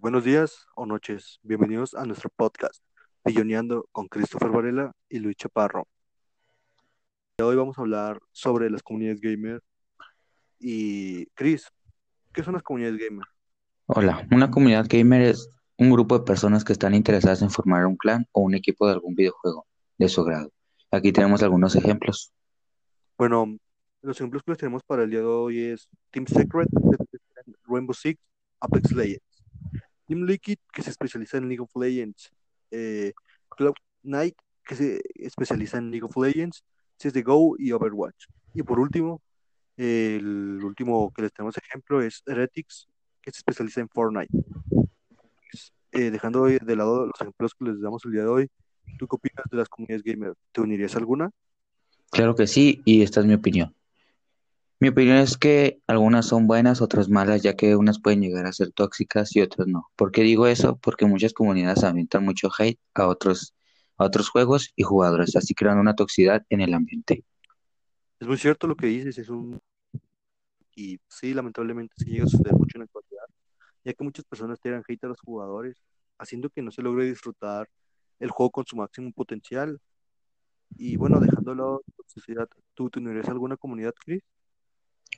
[0.00, 1.40] buenos días o noches.
[1.42, 2.84] Bienvenidos a nuestro podcast,
[3.24, 5.88] Pilloneando con Christopher Varela y Luis Chaparro.
[7.42, 9.60] Hoy vamos a hablar sobre las comunidades gamer.
[10.60, 11.68] Y, Chris,
[12.32, 13.26] ¿qué son las comunidades gamer?
[13.86, 17.96] Hola, una comunidad gamer es un grupo de personas que están interesadas en formar un
[17.96, 19.66] clan o un equipo de algún videojuego
[19.98, 20.52] de su grado.
[20.92, 22.32] Aquí tenemos algunos ejemplos.
[23.18, 23.56] Bueno,
[24.00, 26.68] los ejemplos que les tenemos para el día de hoy es Team Secret,
[27.64, 28.20] Rainbow Six,
[28.60, 29.25] Apex Legends.
[30.06, 32.30] Team Liquid, que se especializa en League of Legends.
[32.70, 33.12] Eh,
[33.48, 36.64] Cloud Knight, que se especializa en League of Legends.
[36.98, 38.26] CSGO y Overwatch.
[38.54, 39.22] Y por último,
[39.76, 42.88] el último que les tenemos ejemplo es Heretics,
[43.20, 44.32] que se especializa en Fortnite.
[45.92, 48.50] Eh, dejando de lado los ejemplos que les damos el día de hoy,
[48.98, 50.34] ¿tú qué opinas de las comunidades gamer?
[50.52, 51.30] ¿Te unirías a alguna?
[52.10, 53.74] Claro que sí, y esta es mi opinión.
[54.78, 58.52] Mi opinión es que algunas son buenas, otras malas, ya que unas pueden llegar a
[58.52, 59.88] ser tóxicas y otras no.
[59.96, 60.76] ¿Por qué digo eso?
[60.76, 63.54] Porque muchas comunidades avientan mucho hate a otros,
[63.96, 67.24] a otros juegos y jugadores, así crean una toxicidad en el ambiente.
[68.20, 69.58] Es muy cierto lo que dices, es un...
[70.74, 73.24] Y sí, lamentablemente sí llega a suceder mucho en la actualidad,
[73.82, 75.82] ya que muchas personas tiran hate a los jugadores,
[76.18, 77.66] haciendo que no se logre disfrutar
[78.18, 79.80] el juego con su máximo potencial.
[80.76, 84.22] Y bueno, dejando la toxicidad, ¿tú te unirías a alguna comunidad, Chris?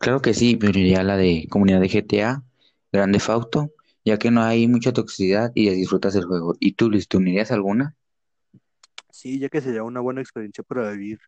[0.00, 2.42] Claro que sí, pero iría a la de comunidad de GTA,
[2.90, 3.72] Grande Fauto,
[4.04, 6.54] ya que no hay mucha toxicidad y ya disfrutas el juego.
[6.58, 7.96] ¿Y tú, Luis, te unirías alguna?
[9.10, 11.20] Sí, ya que sería una buena experiencia para vivir,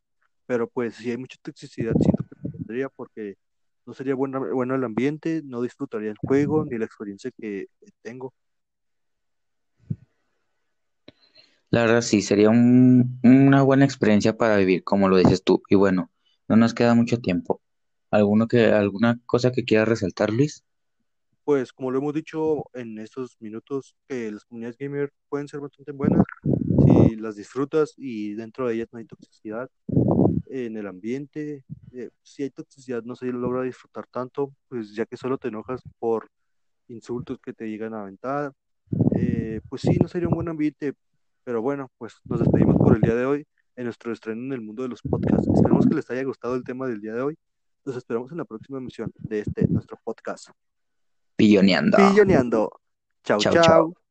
[0.47, 3.37] pero pues si hay mucha toxicidad, siento que tendría porque
[3.87, 7.67] no sería bueno, bueno el ambiente, no disfrutaría el juego ni la experiencia que
[8.03, 8.35] tengo.
[11.71, 15.63] La verdad sí, sería una buena experiencia para vivir, como lo dices tú.
[15.71, 16.11] Y bueno,
[16.49, 17.62] no nos queda mucho tiempo.
[18.13, 20.63] ¿Alguno que, ¿Alguna cosa que quieras resaltar, Luis?
[21.45, 25.93] Pues como lo hemos dicho en estos minutos, que las comunidades gamer pueden ser bastante
[25.93, 26.23] buenas
[26.85, 29.71] si las disfrutas y dentro de ellas no hay toxicidad
[30.51, 31.65] en el ambiente.
[31.93, 35.81] Eh, si hay toxicidad no se logra disfrutar tanto, pues ya que solo te enojas
[35.99, 36.29] por
[36.89, 38.53] insultos que te llegan a aventar.
[39.17, 40.93] Eh, pues sí, no sería un buen ambiente,
[41.45, 44.61] pero bueno, pues nos despedimos por el día de hoy en nuestro estreno en el
[44.61, 45.49] mundo de los podcasts.
[45.55, 47.39] Esperemos que les haya gustado el tema del día de hoy
[47.85, 50.49] los esperamos en la próxima emisión de este nuestro podcast.
[51.37, 51.97] Pilloneando.
[51.97, 52.81] Pilloneando.
[53.25, 53.39] chao.
[53.39, 54.02] chao.